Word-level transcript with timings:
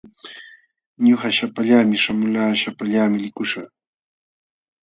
Ñuqa 1.05 1.27
shapallaami 1.37 1.97
shamulqaa, 2.03 2.59
shapallaami 2.61 3.17
likuśhaq. 3.23 3.69